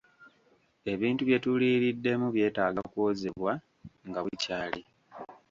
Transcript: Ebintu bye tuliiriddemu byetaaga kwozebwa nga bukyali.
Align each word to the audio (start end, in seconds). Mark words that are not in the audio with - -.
Ebintu 0.93 1.21
bye 1.23 1.37
tuliiriddemu 1.43 2.27
byetaaga 2.35 2.81
kwozebwa 2.91 3.51
nga 4.07 4.19
bukyali. 4.25 4.81